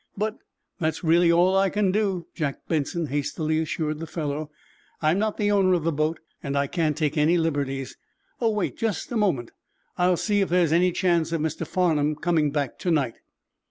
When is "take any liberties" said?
6.97-7.95